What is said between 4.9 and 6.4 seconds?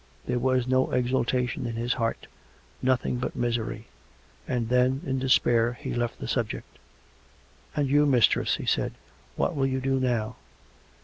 in despair, he left the